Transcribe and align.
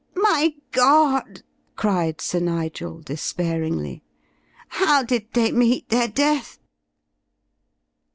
"My 0.15 0.55
God!" 0.71 1.43
cried 1.75 2.21
Sir 2.21 2.39
Nigel, 2.39 3.01
despairingly. 3.01 4.01
"How 4.69 5.03
did 5.03 5.31
they 5.33 5.51
meet 5.51 5.89
their 5.89 6.07
death?" 6.07 6.57